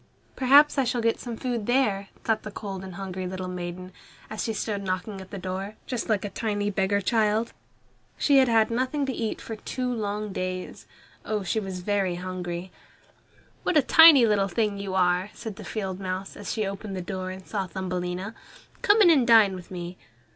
"Perhaps 0.35 0.79
I 0.79 0.83
shall 0.83 0.99
get 0.99 1.19
some 1.19 1.37
food 1.37 1.67
here," 1.69 2.07
thought 2.23 2.41
the 2.41 2.49
cold 2.49 2.83
and 2.83 2.95
hungry 2.95 3.27
little 3.27 3.47
maiden, 3.47 3.91
as 4.31 4.43
she 4.43 4.51
stood 4.51 4.81
knocking 4.83 5.21
at 5.21 5.29
the 5.29 5.37
door, 5.37 5.75
just 5.85 6.09
like 6.09 6.25
a 6.25 6.31
tiny 6.31 6.71
beggar 6.71 7.01
child. 7.01 7.53
She 8.17 8.39
had 8.39 8.47
had 8.47 8.71
nothing 8.71 9.05
to 9.05 9.13
eat 9.13 9.39
for 9.39 9.55
two 9.57 9.93
long 9.93 10.33
days. 10.33 10.87
Oh, 11.23 11.43
she 11.43 11.59
was 11.59 11.81
very 11.81 12.15
hungry! 12.15 12.71
"What 13.61 13.77
a 13.77 13.83
tiny 13.83 14.25
thing 14.47 14.79
you 14.79 14.95
are!" 14.95 15.29
said 15.35 15.57
the 15.57 15.63
field 15.63 15.99
mouse, 15.99 16.35
as 16.35 16.51
she 16.51 16.65
opened 16.65 16.95
the 16.95 17.01
door 17.03 17.29
and 17.29 17.45
saw 17.45 17.67
Thumbelina. 17.67 18.33
"Come 18.81 19.03
in 19.03 19.11
and 19.11 19.27
dine 19.27 19.53
with 19.53 19.69
me." 19.69 19.99